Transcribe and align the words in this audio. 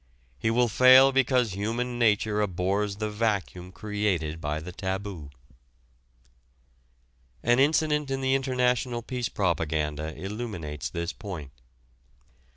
He 0.39 0.49
will 0.49 0.67
fail 0.67 1.11
because 1.11 1.51
human 1.53 1.99
nature 1.99 2.41
abhors 2.41 2.95
the 2.95 3.07
vacuum 3.11 3.71
created 3.71 4.41
by 4.41 4.59
the 4.59 4.71
taboo. 4.71 5.29
An 7.43 7.59
incident 7.59 8.09
in 8.09 8.19
the 8.19 8.33
international 8.33 9.03
peace 9.03 9.29
propaganda 9.29 10.15
illuminates 10.15 10.89
this 10.89 11.13
point. 11.13 11.51